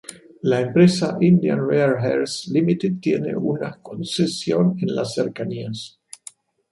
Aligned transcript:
La 0.51 0.59
empresa 0.63 1.09
Indian 1.25 1.59
rare 1.63 1.99
Earths 2.09 2.47
Limited 2.51 2.93
tiene 2.99 3.35
una 3.35 3.75
concesión 3.83 4.75
en 4.81 4.95
las 4.95 5.13
cercanías. 5.13 6.01